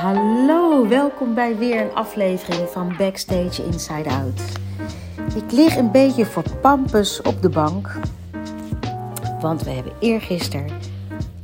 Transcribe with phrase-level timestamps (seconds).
[0.00, 4.40] Hallo, welkom bij weer een aflevering van Backstage Inside Out.
[5.34, 7.98] Ik lig een beetje voor pampus op de bank,
[9.40, 10.70] want we hebben eergisteren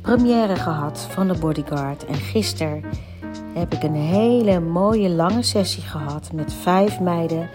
[0.01, 2.05] première gehad van de Bodyguard.
[2.05, 2.83] En gisteren
[3.53, 7.49] heb ik een hele mooie lange sessie gehad met vijf meiden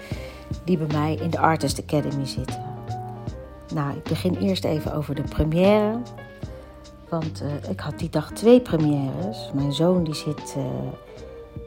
[0.65, 2.62] die bij mij in de Artist Academy zitten.
[3.75, 5.99] Nou, ik begin eerst even over de première.
[7.11, 9.51] Want uh, ik had die dag twee premières.
[9.55, 10.65] Mijn zoon die zit, uh,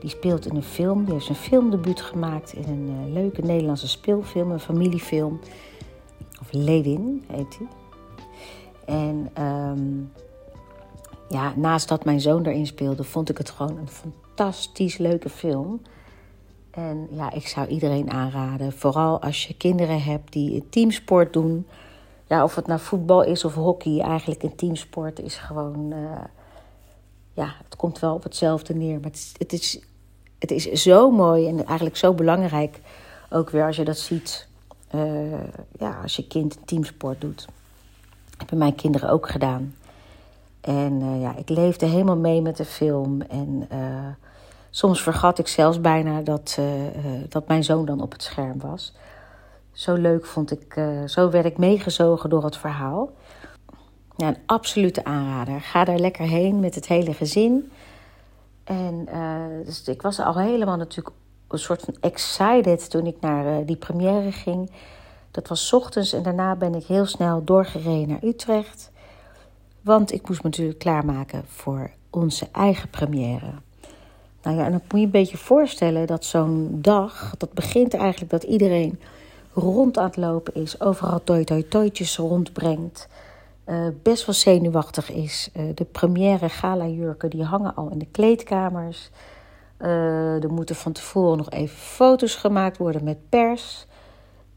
[0.02, 1.04] die speelt in een film.
[1.04, 5.40] Die heeft zijn filmdebuut gemaakt in een uh, leuke Nederlandse speelfilm, een familiefilm.
[6.42, 7.68] Of Lewin heet hij.
[8.86, 10.12] En um,
[11.30, 15.82] ja, naast dat mijn zoon erin speelde, vond ik het gewoon een fantastisch leuke film.
[16.72, 21.66] En ja, ik zou iedereen aanraden, vooral als je kinderen hebt die teamsport doen
[22.32, 25.92] ja, of het nou voetbal is of hockey, eigenlijk een teamsport is gewoon.
[25.92, 26.22] Uh,
[27.34, 29.00] ja, het komt wel op hetzelfde neer.
[29.00, 29.80] Maar het is, het, is,
[30.40, 32.80] het is zo mooi en eigenlijk zo belangrijk.
[33.30, 34.48] Ook weer als je dat ziet.
[34.96, 35.34] Uh,
[35.80, 37.46] ja, als je kind een teamsport doet.
[38.30, 39.76] Dat hebben mijn kinderen ook gedaan.
[40.62, 43.22] En uh, ja, ik leefde helemaal mee met de film.
[43.22, 43.68] En
[44.70, 46.60] soms vergat ik zelfs bijna dat,
[47.30, 48.94] dat mijn zoon dan op het scherm was.
[49.72, 53.12] Zo leuk vond ik, uh, zo werd ik meegezogen door het verhaal.
[54.18, 55.62] Ja, een absolute aanrader.
[55.62, 57.72] Ga daar lekker heen met het hele gezin.
[58.64, 61.16] En uh, dus ik was al helemaal natuurlijk
[61.48, 64.72] een soort van excited toen ik naar uh, die première ging.
[65.32, 68.92] Dat was ochtends en daarna ben ik heel snel doorgereden naar Utrecht.
[69.82, 73.52] Want ik moest me natuurlijk klaarmaken voor onze eigen première.
[74.44, 78.32] Nou ja, en dan moet je een beetje voorstellen dat zo'n dag, dat begint eigenlijk
[78.32, 79.00] dat iedereen
[79.54, 83.08] rond aan het lopen is, overal toi toi toitjes rondbrengt,
[83.66, 85.50] uh, best wel zenuwachtig is.
[85.54, 89.10] Uh, de première gala-jurken die hangen al in de kleedkamers.
[89.80, 93.86] Uh, er moeten van tevoren nog even foto's gemaakt worden met pers.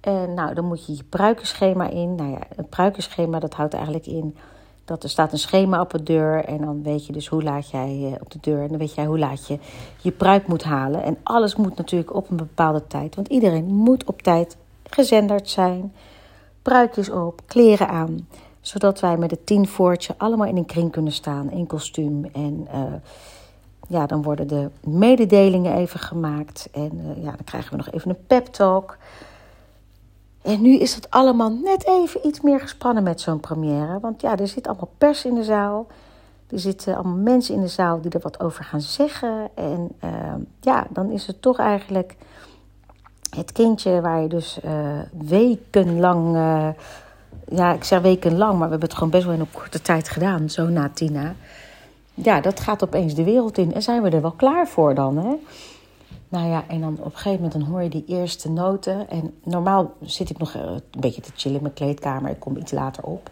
[0.00, 2.14] En nou, dan moet je je pruikenschema in.
[2.14, 4.36] Nou ja, een pruikenschema dat houdt eigenlijk in
[4.84, 6.44] dat er staat een schema op de deur.
[6.44, 8.62] En dan weet je dus hoe laat jij op de deur.
[8.62, 9.58] En dan weet jij hoe laat je
[10.00, 11.02] je pruik moet halen.
[11.02, 13.14] En alles moet natuurlijk op een bepaalde tijd.
[13.14, 14.56] Want iedereen moet op tijd
[14.94, 15.92] gezenderd zijn.
[16.62, 18.28] Pruikjes op, kleren aan.
[18.60, 22.24] Zodat wij met het tienvoortje allemaal in een kring kunnen staan, in kostuum.
[22.24, 22.82] En uh,
[23.88, 26.68] ja, dan worden de mededelingen even gemaakt.
[26.72, 28.98] En uh, ja, dan krijgen we nog even een pep talk.
[30.42, 34.00] En nu is het allemaal net even iets meer gespannen met zo'n première.
[34.00, 35.86] Want ja, er zit allemaal pers in de zaal.
[36.50, 39.48] Er zitten allemaal mensen in de zaal die er wat over gaan zeggen.
[39.54, 40.10] En uh,
[40.60, 42.16] ja, dan is het toch eigenlijk
[43.36, 46.68] het kindje waar je dus uh, wekenlang, uh,
[47.48, 50.08] ja, ik zeg wekenlang, maar we hebben het gewoon best wel in een korte tijd
[50.08, 51.34] gedaan, zo na Tina.
[52.14, 55.16] Ja, dat gaat opeens de wereld in en zijn we er wel klaar voor dan,
[55.16, 55.34] hè?
[56.28, 59.10] Nou ja, en dan op een gegeven moment dan hoor je die eerste noten.
[59.10, 62.30] En normaal zit ik nog eh, een beetje te chillen in mijn kleedkamer.
[62.30, 63.30] Ik kom iets later op.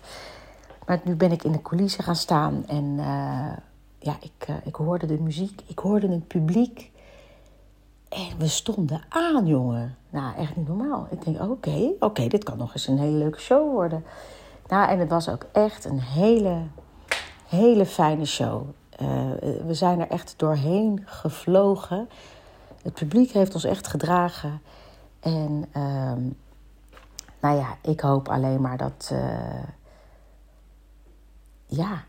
[0.86, 2.64] Maar nu ben ik in de coulissen gaan staan.
[2.66, 2.96] En
[3.98, 5.60] ja, ik, ik hoorde de muziek.
[5.66, 6.91] Ik hoorde het publiek.
[8.12, 9.96] En we stonden aan, jongen.
[10.10, 11.06] Nou, echt niet normaal.
[11.10, 14.04] Ik denk, oké, oké, dit kan nog eens een hele leuke show worden.
[14.68, 16.62] Nou, en het was ook echt een hele,
[17.46, 18.62] hele fijne show.
[19.02, 19.08] Uh,
[19.66, 22.08] we zijn er echt doorheen gevlogen.
[22.82, 24.60] Het publiek heeft ons echt gedragen.
[25.20, 26.12] En uh,
[27.40, 29.10] nou ja, ik hoop alleen maar dat.
[29.12, 29.64] Uh,
[31.66, 32.04] ja.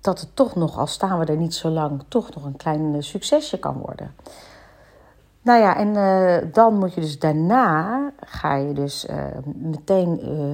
[0.00, 3.02] Dat het toch nog, al staan we er niet zo lang, toch nog een klein
[3.02, 4.14] succesje kan worden.
[5.42, 10.52] Nou ja, en uh, dan moet je dus daarna, ga je dus uh, meteen uh,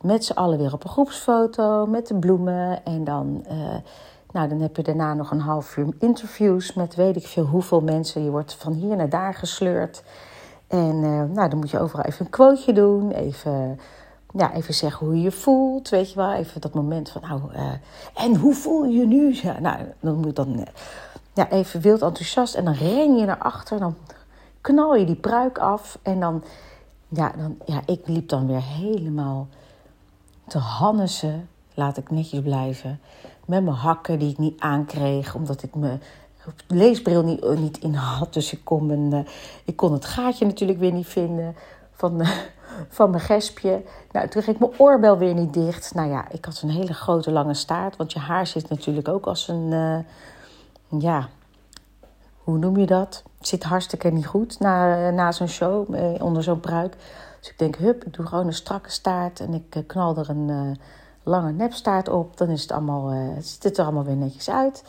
[0.00, 2.84] met z'n allen weer op een groepsfoto met de bloemen.
[2.84, 3.44] En dan,
[4.32, 7.80] nou, dan heb je daarna nog een half uur interviews met weet ik veel hoeveel
[7.80, 8.24] mensen.
[8.24, 10.02] Je wordt van hier naar daar gesleurd.
[10.66, 11.00] En
[11.32, 13.78] nou, dan moet je overal even een quoteje doen, even,
[14.34, 16.32] ja, even zeggen hoe je je voelt, weet je wel.
[16.32, 17.40] Even dat moment van, nou,
[18.14, 19.34] en hoe voel je je nu?
[19.42, 20.66] Ja, nou, dan moet dan
[21.32, 23.78] ja, even wild enthousiast en dan ren je naar achter.
[23.78, 23.96] Dan
[24.62, 26.44] knal je die pruik af en dan,
[27.08, 29.48] ja, dan, ja, ik liep dan weer helemaal
[30.46, 33.00] te hannesen, laat ik netjes blijven,
[33.44, 36.02] met mijn hakken die ik niet aankreeg, omdat ik mijn
[36.66, 38.34] leesbril niet, eh, niet in had.
[38.34, 39.20] Dus ik kon, mijn, uh,
[39.64, 41.56] ik kon het gaatje natuurlijk weer niet vinden
[41.92, 42.28] van, uh,
[42.88, 43.82] van mijn gespje.
[44.12, 45.94] Nou, toen ik mijn oorbel weer niet dicht.
[45.94, 49.26] Nou ja, ik had een hele grote lange staart, want je haar zit natuurlijk ook
[49.26, 50.04] als een,
[50.98, 51.28] ja,
[52.44, 53.22] hoe noem je dat?
[53.40, 56.96] Zit hartstikke niet goed na, na zo'n show, eh, onder zo'n pruik.
[57.40, 60.30] Dus ik denk, hup, ik doe gewoon een strakke staart en ik eh, knal er
[60.30, 60.70] een uh,
[61.22, 62.36] lange nepstaart op.
[62.36, 64.84] Dan is het allemaal, uh, ziet het er allemaal weer netjes uit.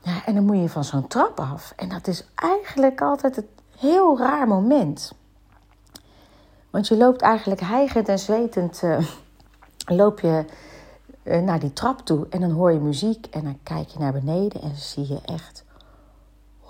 [0.00, 1.72] Ja, en dan moet je van zo'n trap af.
[1.76, 3.48] En dat is eigenlijk altijd een
[3.78, 5.12] heel raar moment.
[6.70, 8.82] Want je loopt eigenlijk hijgend en zwetend...
[9.86, 10.44] Loop je
[11.22, 13.26] naar die trap toe en dan hoor je muziek...
[13.26, 15.64] en dan kijk je naar beneden en zie je echt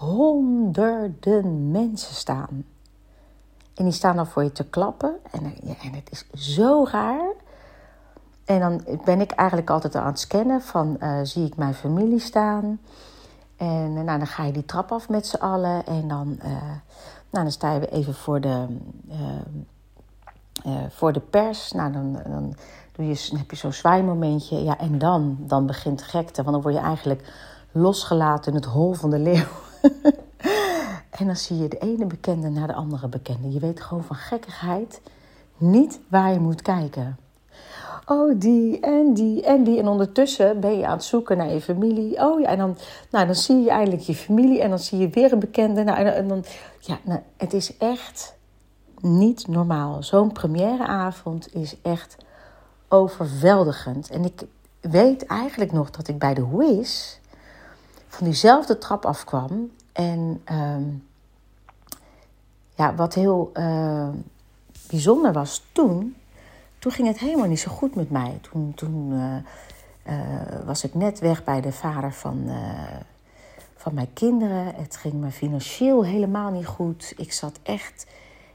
[0.05, 2.65] honderden mensen staan.
[3.75, 5.15] En die staan dan voor je te klappen.
[5.31, 5.45] En,
[5.83, 7.33] en het is zo raar.
[8.45, 10.97] En dan ben ik eigenlijk altijd aan het scannen van...
[11.01, 12.79] Uh, zie ik mijn familie staan...
[13.56, 15.87] En nou, dan ga je die trap af met z'n allen.
[15.87, 16.50] En dan, uh,
[17.31, 18.67] nou, dan sta je even voor de,
[20.89, 21.73] voor de pers.
[21.73, 22.55] Nou, dan, dan,
[22.93, 24.65] doe je, heb je zo'n zwaaimomentje.
[24.65, 26.43] Ja, en dan, dan begint de gekte.
[26.43, 27.33] Want dan word je eigenlijk
[27.73, 29.63] losgelaten in het hol van de leeuw.
[31.19, 33.53] en dan zie je de ene bekende naar de andere bekende.
[33.53, 35.01] Je weet gewoon van gekkigheid
[35.57, 37.19] niet waar je moet kijken
[38.07, 39.79] oh die en die en die.
[39.79, 42.19] En ondertussen ben je aan het zoeken naar je familie.
[42.19, 42.77] Oh ja, en dan,
[43.11, 45.85] nou, dan zie je eindelijk je familie en dan zie je weer een bekende.
[45.85, 46.45] Nou, en, dan,
[46.79, 48.35] ja, nou, het is echt
[49.01, 50.03] niet normaal.
[50.03, 52.17] Zo'n premièreavond is echt
[52.89, 54.11] overweldigend.
[54.11, 54.43] En ik
[54.81, 57.17] weet eigenlijk nog dat ik bij de Wiz
[58.14, 59.70] van diezelfde trap afkwam.
[59.93, 61.06] En um,
[62.75, 64.08] ja, wat heel uh,
[64.88, 66.16] bijzonder was toen,
[66.78, 68.38] toen ging het helemaal niet zo goed met mij.
[68.50, 69.37] Toen, toen uh,
[70.06, 72.55] uh, was ik net weg bij de vader van, uh,
[73.76, 74.75] van mijn kinderen.
[74.75, 77.12] Het ging me financieel helemaal niet goed.
[77.16, 78.06] Ik zat echt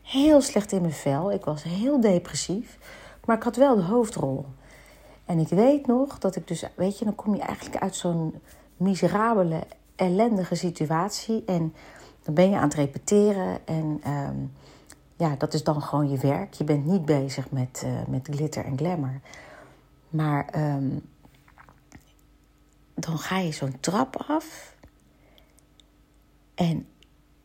[0.01, 1.31] heel slecht in mijn vel.
[1.31, 2.77] Ik was heel depressief.
[3.25, 4.45] Maar ik had wel de hoofdrol.
[5.25, 8.41] En ik weet nog dat ik dus, weet je, dan kom je eigenlijk uit zo'n
[8.79, 9.63] miserabele,
[9.95, 11.43] ellendige situatie.
[11.45, 11.73] En
[12.23, 13.67] dan ben je aan het repeteren.
[13.67, 14.51] En um,
[15.17, 16.53] ja, dat is dan gewoon je werk.
[16.53, 19.19] Je bent niet bezig met, uh, met glitter en glamour.
[20.09, 21.01] Maar um,
[22.93, 24.75] dan ga je zo'n trap af.
[26.55, 26.87] En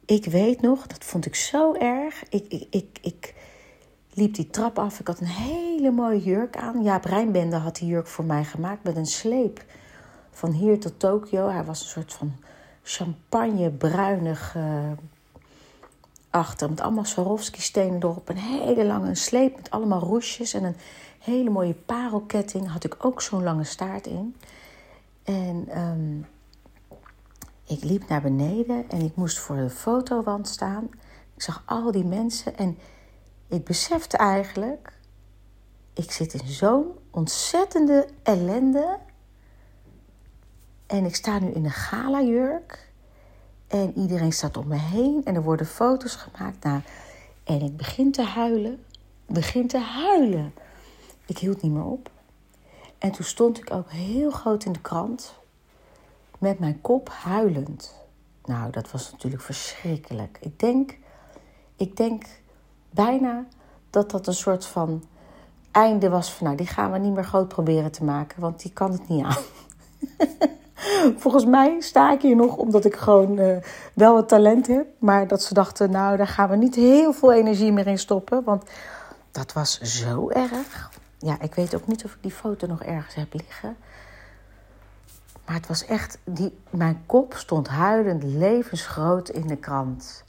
[0.05, 2.23] ik weet nog, dat vond ik zo erg.
[2.29, 3.35] Ik, ik, ik, ik
[4.13, 5.01] liep die trap af.
[5.01, 6.83] Ik had een hele mooie jurk aan.
[6.83, 9.65] Jaap Rijnbende had die jurk voor mij gemaakt met een sleep.
[10.35, 11.49] Van hier tot Tokio.
[11.49, 12.33] Hij was een soort van
[12.83, 14.91] champagnebruinig uh,
[16.31, 16.69] achter.
[16.69, 18.29] Met allemaal Swarovski-stenen erop.
[18.29, 20.55] Een hele lange sleep met allemaal roesjes.
[20.55, 20.77] En een
[21.19, 22.71] hele mooie parelketting.
[22.71, 24.37] Had ik ook zo'n lange staart in.
[25.23, 26.27] En um,
[27.67, 30.89] ik liep naar beneden en ik moest voor de fotowand staan.
[31.35, 32.79] Ik zag al die mensen en
[33.49, 34.93] ik besefte eigenlijk...
[35.93, 38.99] Ik zit in zo'n ontzettende ellende.
[40.87, 42.93] En ik sta nu in een galajurk.
[43.67, 46.65] En iedereen staat om me heen en er worden foto's gemaakt.
[46.65, 46.81] Nou,
[47.45, 48.85] en ik begin te huilen.
[49.27, 50.55] Begin te huilen.
[51.27, 52.11] Ik hield niet meer op.
[52.99, 55.35] En toen stond ik ook heel groot in de krant.
[56.39, 57.95] Met mijn kop huilend.
[58.45, 60.39] Nou, dat was natuurlijk verschrikkelijk.
[60.41, 60.99] Ik denk,
[61.77, 62.25] ik denk
[62.91, 63.47] bijna
[63.91, 65.05] dat dat een soort van
[65.71, 66.47] einde was van...
[66.47, 69.25] nou, die gaan we niet meer groot proberen te maken, want die kan het niet
[69.25, 69.43] aan.
[71.17, 73.57] Volgens mij sta ik hier nog omdat ik gewoon uh,
[73.95, 74.87] wel het talent heb.
[74.99, 78.45] Maar dat ze dachten, nou, daar gaan we niet heel veel energie meer in stoppen.
[78.45, 78.71] Want
[79.31, 80.91] dat was zo erg.
[81.19, 83.77] Ja, ik weet ook niet of ik die foto nog ergens heb liggen.
[85.47, 90.25] Maar het was echt, die, mijn kop stond huilend levensgroot in de krant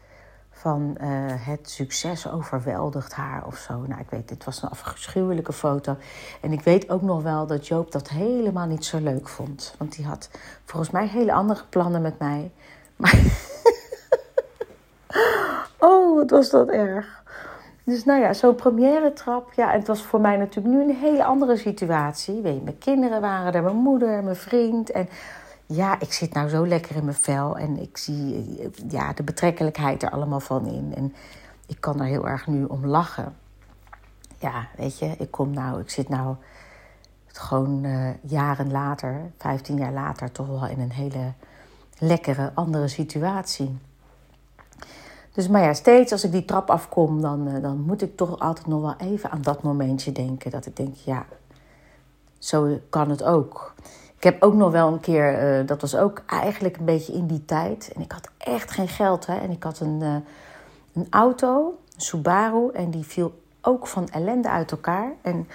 [0.58, 3.84] van uh, het succes overweldigt haar of zo.
[3.88, 5.98] Nou, ik weet, dit was een afschuwelijke foto.
[6.42, 9.76] En ik weet ook nog wel dat Joop dat helemaal niet zo leuk vond.
[9.78, 10.30] Want die had
[10.66, 12.52] volgens mij hele andere plannen met mij.
[12.96, 13.20] Maar
[15.80, 17.24] oh, wat was dat erg.
[17.84, 19.54] Dus nou ja, zo'n première trap.
[19.54, 22.42] Ja, het was voor mij natuurlijk nu een hele andere situatie.
[22.42, 24.92] Weet je, mijn kinderen waren er, mijn moeder, mijn vriend.
[24.92, 25.10] En
[25.66, 30.04] ja, ik zit nou zo lekker in mijn vel en ik zie ja, de betrekkelijkheid
[30.04, 30.94] er allemaal van in.
[30.96, 31.14] En
[31.68, 33.36] ik kan er heel erg nu om lachen.
[34.40, 36.36] Ja, weet je, ik kom nou, ik zit nou
[37.28, 41.34] gewoon uh, jaren later, 15 jaar later, toch wel in een hele
[41.98, 43.78] lekkere andere situatie.
[45.34, 48.40] Dus maar ja, steeds als ik die trap afkom, dan, uh, dan moet ik toch
[48.40, 50.52] altijd nog wel even aan dat momentje denken.
[50.52, 51.26] Dat ik denk, ja,
[52.40, 53.74] zo kan het ook.
[54.18, 57.28] Ik heb ook nog wel een keer, uh, dat was ook eigenlijk een beetje in
[57.28, 57.92] die tijd.
[57.96, 59.26] En ik had echt geen geld.
[59.26, 59.38] Hè?
[59.38, 60.16] En ik had een, uh,
[60.94, 62.70] een auto, een Subaru.
[62.74, 65.12] En die viel ook van ellende uit elkaar.
[65.22, 65.48] En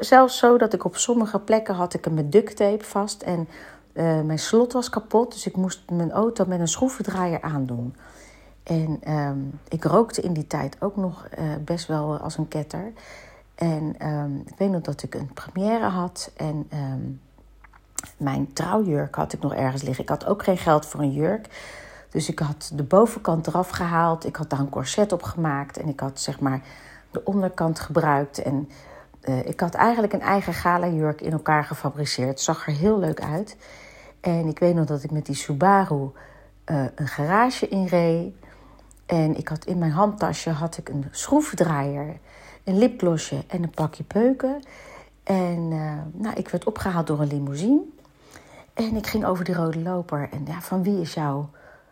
[0.00, 3.22] zelfs zo dat ik op sommige plekken had ik hem met duct tape vast.
[3.22, 3.48] En
[3.92, 5.32] uh, mijn slot was kapot.
[5.32, 7.94] Dus ik moest mijn auto met een schroevendraaier aandoen.
[8.62, 11.28] En um, ik rookte in die tijd ook nog
[11.60, 12.92] best wel als een ketter.
[13.54, 16.30] En um, ik weet nog dat ik een première had.
[16.36, 16.68] En...
[16.72, 17.20] Um,
[18.16, 20.04] Mijn trouwjurk had ik nog ergens liggen.
[20.04, 21.46] Ik had ook geen geld voor een jurk.
[22.10, 24.26] Dus ik had de bovenkant eraf gehaald.
[24.26, 25.76] Ik had daar een corset op gemaakt.
[25.76, 26.60] En ik had zeg maar
[27.10, 28.42] de onderkant gebruikt.
[28.42, 28.68] En
[29.28, 32.40] uh, ik had eigenlijk een eigen gala-jurk in elkaar gefabriceerd.
[32.40, 33.56] Zag er heel leuk uit.
[34.20, 36.10] En ik weet nog dat ik met die Subaru
[36.66, 38.34] uh, een garage inreed.
[39.06, 42.18] En ik had in mijn handtasje had ik een schroevendraaier,
[42.64, 44.62] een lipglossje en een pakje peuken.
[45.22, 47.80] En uh, nou, ik werd opgehaald door een limousine.
[48.74, 50.28] En ik ging over die rode loper.
[50.30, 51.44] En ja, van wie is jou?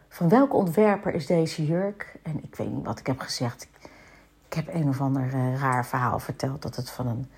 [0.09, 2.19] Van welke ontwerper is deze jurk?
[2.23, 3.69] En ik weet niet wat ik heb gezegd.
[4.49, 7.31] Ik heb een of ander uh, raar verhaal verteld dat het van een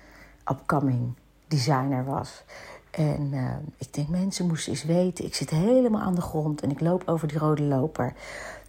[0.51, 1.13] upcoming
[1.47, 2.43] designer was.
[2.91, 5.25] En uh, ik denk, mensen moesten eens weten.
[5.25, 8.13] Ik zit helemaal aan de grond en ik loop over die rode loper.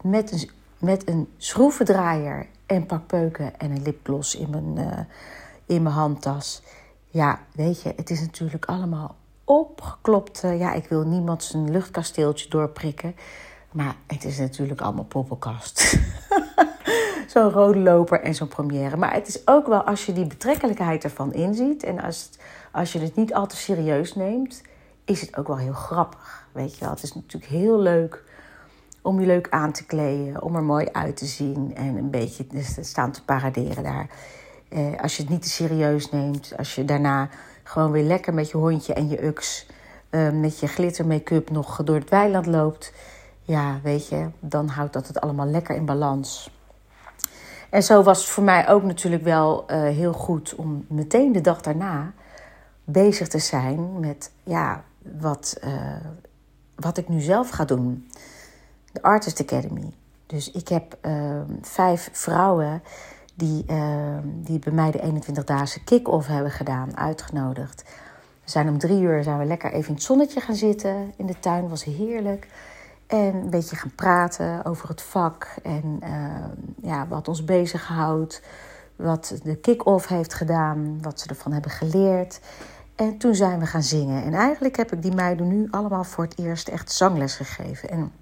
[0.02, 4.98] Met een, met een schroevendraaier en pak peuken en een lipgloss in mijn, uh,
[5.66, 6.62] in mijn handtas.
[7.10, 9.14] Ja, weet je, het is natuurlijk allemaal
[9.46, 10.40] opgeklopt.
[10.40, 13.16] ja, ik wil niemand zijn luchtkasteeltje doorprikken.
[13.72, 15.98] Maar het is natuurlijk allemaal poppenkast.
[17.32, 18.96] zo'n rode loper en zo'n première.
[18.96, 22.30] Maar het is ook wel als je die betrekkelijkheid ervan inziet en als,
[22.72, 24.62] als je het niet al te serieus neemt,
[25.04, 26.48] is het ook wel heel grappig.
[26.52, 28.24] Weet je wel, het is natuurlijk heel leuk
[29.02, 32.46] om je leuk aan te kleden, om er mooi uit te zien en een beetje
[32.80, 34.08] staan te paraderen daar.
[34.68, 37.28] Eh, als je het niet te serieus neemt, als je daarna
[37.62, 39.66] gewoon weer lekker met je hondje en je ux,
[40.10, 42.92] uh, met je glitter make-up nog door het weiland loopt,
[43.42, 46.50] ja, weet je, dan houdt dat het allemaal lekker in balans.
[47.70, 51.40] En zo was het voor mij ook natuurlijk wel uh, heel goed om meteen de
[51.40, 52.12] dag daarna
[52.84, 54.84] bezig te zijn met ja,
[55.20, 55.72] wat, uh,
[56.74, 58.08] wat ik nu zelf ga doen.
[58.92, 59.92] De Artist Academy.
[60.26, 62.82] Dus ik heb uh, vijf vrouwen
[63.36, 63.64] die,
[64.24, 67.84] die bij mij de 21-daagse kick-off hebben gedaan, uitgenodigd.
[68.44, 71.26] We zijn om drie uur zijn we lekker even in het zonnetje gaan zitten in
[71.26, 71.68] de tuin.
[71.68, 72.48] was heerlijk.
[73.06, 78.42] En een beetje gaan praten over het vak en uh, ja, wat ons bezighoudt.
[78.96, 82.40] Wat de kick-off heeft gedaan, wat ze ervan hebben geleerd.
[82.94, 84.24] En toen zijn we gaan zingen.
[84.24, 87.88] En eigenlijk heb ik die meiden nu allemaal voor het eerst echt zangles gegeven.
[87.90, 88.12] En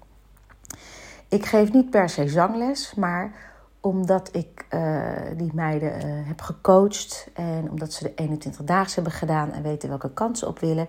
[1.27, 3.31] ik geef niet per se zangles, maar
[3.85, 9.11] omdat ik uh, die meiden uh, heb gecoacht en omdat ze de 21 dagen hebben
[9.11, 10.87] gedaan en weten welke kansen op willen,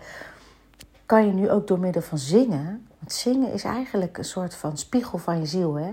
[1.07, 2.87] kan je nu ook door middel van zingen.
[2.99, 5.75] Want zingen is eigenlijk een soort van spiegel van je ziel.
[5.75, 5.93] Hè?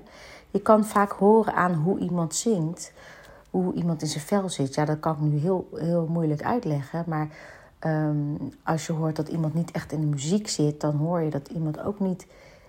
[0.49, 2.93] Je kan vaak horen aan hoe iemand zingt,
[3.49, 4.75] hoe iemand in zijn vel zit.
[4.75, 7.03] Ja, dat kan ik nu heel, heel moeilijk uitleggen.
[7.07, 7.27] Maar
[7.85, 11.29] um, als je hoort dat iemand niet echt in de muziek zit, dan hoor je
[11.29, 12.25] dat iemand ook niet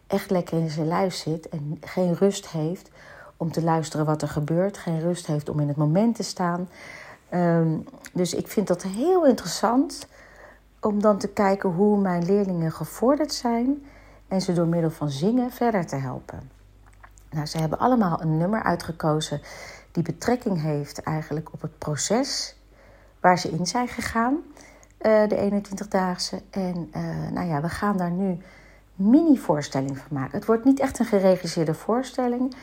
[0.07, 2.91] echt lekker in zijn lijf zit en geen rust heeft
[3.37, 6.69] om te luisteren wat er gebeurt, geen rust heeft om in het moment te staan.
[7.35, 10.07] Um, dus ik vind dat heel interessant
[10.81, 13.85] om dan te kijken hoe mijn leerlingen gevorderd zijn
[14.29, 16.51] en ze door middel van zingen verder te helpen.
[17.31, 19.41] Nou, ze hebben allemaal een nummer uitgekozen
[19.93, 22.57] die betrekking heeft eigenlijk op het proces
[23.21, 24.35] waar ze in zijn gegaan,
[25.01, 26.43] uh, de 21-daagse.
[26.51, 28.39] En uh, nou ja, we gaan daar nu
[28.95, 30.39] mini-voorstelling van maken.
[30.39, 32.55] Het wordt niet echt een geregisseerde voorstelling.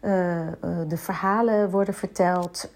[0.00, 0.46] Uh,
[0.88, 2.70] de verhalen worden verteld.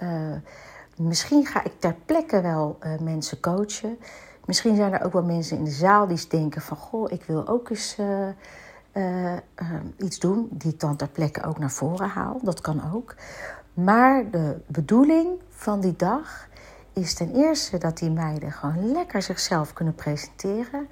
[0.96, 3.98] misschien ga ik ter plekke wel mensen coachen.
[4.44, 6.76] Misschien zijn er ook wel mensen in de zaal die denken van...
[6.76, 7.96] goh, ik wil ook eens
[8.92, 9.36] uh,
[9.96, 10.48] iets doen...
[10.50, 12.38] die ik dan ter plekke ook naar voren haal.
[12.42, 13.14] Dat kan ook.
[13.74, 16.48] Maar de bedoeling van die dag
[16.92, 20.88] is ten eerste dat die meiden gewoon lekker zichzelf kunnen presenteren...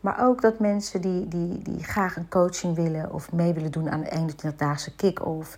[0.00, 3.90] Maar ook dat mensen die, die, die graag een coaching willen of mee willen doen
[3.90, 5.54] aan de 21-daagse kick-off.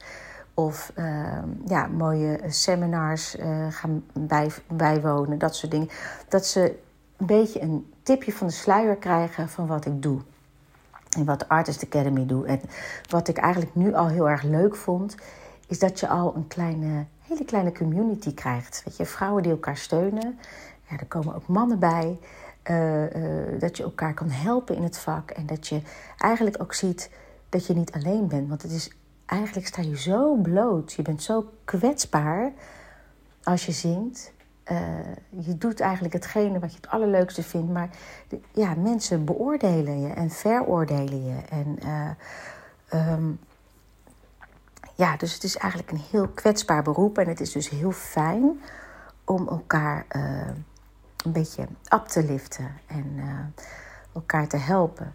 [0.55, 5.89] Of uh, ja, mooie seminars uh, gaan bij, bijwonen, dat soort dingen.
[6.29, 6.79] Dat ze
[7.17, 10.21] een beetje een tipje van de sluier krijgen van wat ik doe.
[11.17, 12.45] En wat de Artist Academy doet.
[12.45, 12.61] En
[13.09, 15.17] wat ik eigenlijk nu al heel erg leuk vond,
[15.67, 18.83] is dat je al een kleine, hele kleine community krijgt.
[18.85, 20.39] Weet je, vrouwen die elkaar steunen.
[20.89, 22.19] Ja, er komen ook mannen bij.
[22.65, 25.31] Uh, uh, dat je elkaar kan helpen in het vak.
[25.31, 25.83] En dat je
[26.19, 27.11] eigenlijk ook ziet
[27.49, 28.49] dat je niet alleen bent.
[28.49, 28.91] Want het is,
[29.27, 30.93] eigenlijk sta je zo bloot.
[30.93, 32.53] Je bent zo kwetsbaar
[33.43, 34.33] als je zingt.
[34.73, 34.79] Uh,
[35.29, 37.91] je doet eigenlijk hetgene wat je het allerleukste vindt, maar
[38.53, 41.39] ja, mensen beoordelen je en veroordelen je.
[41.49, 41.79] En
[43.13, 43.39] um,
[45.01, 48.61] ja, dus het is eigenlijk een heel kwetsbaar beroep en het is dus heel fijn
[49.25, 50.07] om elkaar
[51.25, 53.21] een beetje op te liften en
[54.15, 55.15] elkaar te helpen.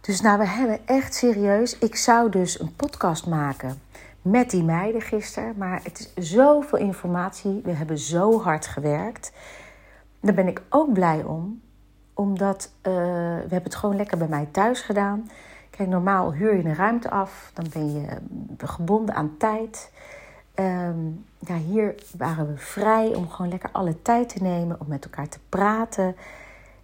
[0.00, 1.78] Dus nou, we hebben echt serieus.
[1.78, 3.80] Ik zou dus een podcast maken
[4.22, 5.54] met die meiden gisteren.
[5.56, 7.60] Maar het is zoveel informatie.
[7.64, 9.32] We hebben zo hard gewerkt.
[10.20, 11.60] Daar ben ik ook blij om.
[12.14, 15.30] Omdat uh, we hebben het gewoon lekker bij mij thuis gedaan.
[15.70, 17.50] Kijk, normaal huur je een ruimte af.
[17.54, 18.06] Dan ben je
[18.58, 19.90] gebonden aan tijd.
[20.60, 24.80] Um, ja, hier waren we vrij om gewoon lekker alle tijd te nemen.
[24.80, 26.16] Om met elkaar te praten.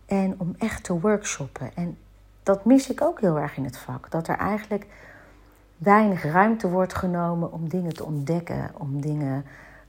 [0.07, 1.71] En om echt te workshoppen.
[1.75, 1.99] En
[2.43, 4.11] dat mis ik ook heel erg in het vak.
[4.11, 4.87] Dat er eigenlijk
[5.77, 8.71] weinig ruimte wordt genomen om dingen te ontdekken.
[8.79, 9.45] Om dingen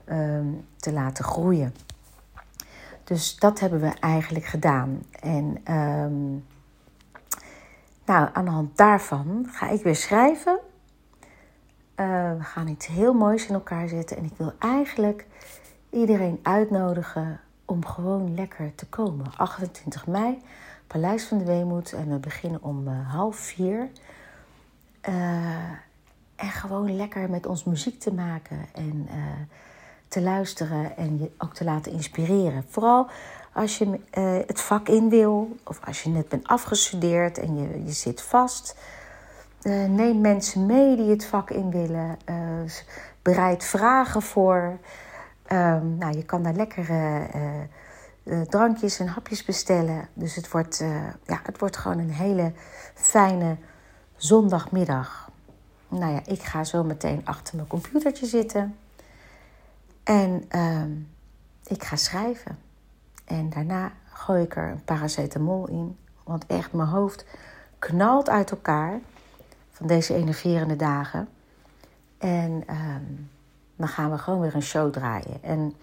[0.08, 1.74] um, te laten groeien.
[3.04, 5.02] Dus dat hebben we eigenlijk gedaan.
[5.20, 6.44] En um,
[8.04, 10.58] nou, aan de hand daarvan ga ik weer schrijven.
[11.96, 14.16] Uh, we gaan iets heel moois in elkaar zetten.
[14.16, 15.26] En ik wil eigenlijk
[15.90, 19.26] iedereen uitnodigen om gewoon lekker te komen.
[19.36, 20.38] 28 mei,
[20.86, 21.92] Paleis van de Weemoed.
[21.92, 23.88] En we beginnen om uh, half vier.
[25.08, 25.70] Uh,
[26.36, 28.58] en gewoon lekker met ons muziek te maken.
[28.72, 29.08] En
[30.08, 32.64] te luisteren en je ook te laten inspireren.
[32.68, 33.08] Vooral
[33.52, 34.00] als je
[34.46, 38.76] het vak in wil, of als je net bent afgestudeerd en je, je zit vast.
[39.64, 42.18] Uh, neem mensen mee die het vak in willen.
[42.30, 42.70] Uh,
[43.22, 44.78] bereid vragen voor.
[45.52, 47.26] Um, nou, je kan daar lekkere
[48.48, 50.08] drankjes en hapjes bestellen.
[50.14, 50.84] Dus het wordt,
[51.24, 52.52] ja, het wordt gewoon een hele
[52.94, 53.56] fijne
[54.16, 55.30] zondagmiddag.
[55.88, 58.76] Nou ja, ik ga zo meteen achter mijn computertje zitten.
[60.04, 60.82] En uh,
[61.64, 62.58] ik ga schrijven.
[63.24, 65.96] En daarna gooi ik er een paracetamol in.
[66.24, 67.24] Want echt, mijn hoofd
[67.78, 69.00] knalt uit elkaar
[69.74, 71.28] van deze enerverende dagen.
[72.18, 72.76] En uh,
[73.76, 75.42] dan gaan we gewoon weer een show draaien.
[75.42, 75.74] En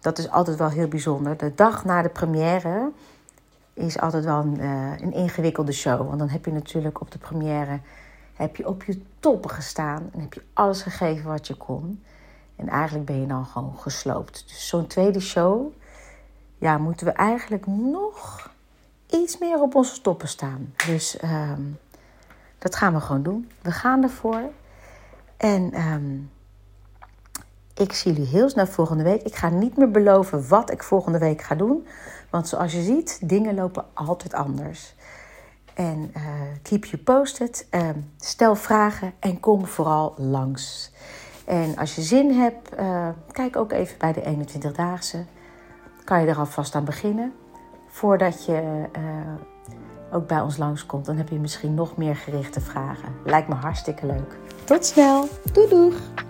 [0.00, 1.36] dat is altijd wel heel bijzonder.
[1.36, 2.90] De dag na de première
[3.74, 6.06] is altijd wel een, uh, een ingewikkelde show.
[6.06, 7.80] Want dan heb je natuurlijk op de première
[8.34, 12.02] heb je op je toppen gestaan en heb je alles gegeven wat je kon.
[12.56, 14.44] En eigenlijk ben je dan gewoon gesloopt.
[14.48, 15.72] Dus zo'n tweede show,
[16.58, 18.50] ja, moeten we eigenlijk nog
[19.10, 20.74] iets meer op onze stoppen staan.
[20.86, 21.78] Dus um,
[22.58, 23.50] dat gaan we gewoon doen.
[23.62, 24.42] We gaan ervoor.
[25.36, 26.30] En um,
[27.74, 29.22] ik zie jullie heel snel volgende week.
[29.22, 31.86] Ik ga niet meer beloven wat ik volgende week ga doen.
[32.30, 34.94] Want zoals je ziet, dingen lopen altijd anders.
[35.74, 36.22] En uh,
[36.62, 37.66] keep you posted.
[37.70, 40.92] Uh, stel vragen en kom vooral langs.
[41.46, 45.24] En als je zin hebt, uh, kijk ook even bij de 21-daagse.
[46.04, 47.32] Kan je er alvast aan beginnen.
[47.86, 49.02] Voordat je uh,
[50.12, 53.12] ook bij ons langskomt, dan heb je misschien nog meer gerichte vragen.
[53.24, 54.36] Lijkt me hartstikke leuk.
[54.64, 55.28] Tot snel.
[55.52, 56.26] Doei doeg!